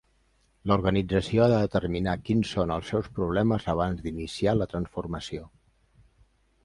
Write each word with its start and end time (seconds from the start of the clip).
La 0.69 0.75
organització 0.79 1.43
ha 1.43 1.49
de 1.51 1.59
determinar 1.65 2.15
quins 2.29 2.53
són 2.57 2.73
els 2.77 2.89
seus 2.93 3.11
problemes 3.19 3.69
abans 3.75 4.03
d'iniciar 4.07 4.57
la 4.59 4.69
transformació. 4.73 5.47